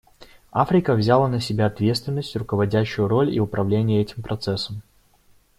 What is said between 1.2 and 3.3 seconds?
на себя ответственность, руководящую роль